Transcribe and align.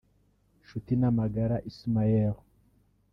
Nshutinamagara 0.61 1.55
Ismael 1.69 2.35